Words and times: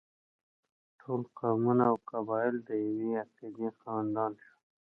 ټول 0.99 1.21
قومونه 1.39 1.83
او 1.91 1.97
قبایل 2.11 2.55
د 2.67 2.69
یوې 2.85 3.11
عقیدې 3.23 3.67
خاوندان 3.79 4.31
شول. 4.43 4.55